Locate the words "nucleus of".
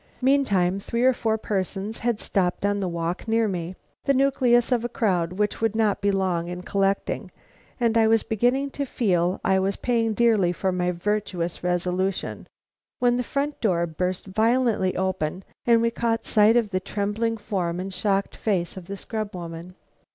4.15-4.83